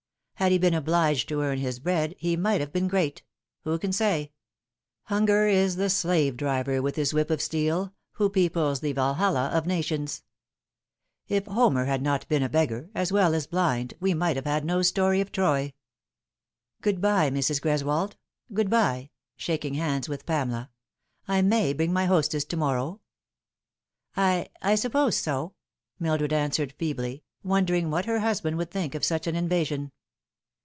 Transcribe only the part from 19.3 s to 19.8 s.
Shall She be Less